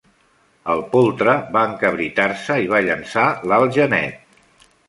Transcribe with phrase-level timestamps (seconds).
[0.75, 4.39] El poltre va encabritar-se i va llançar l'alt genet.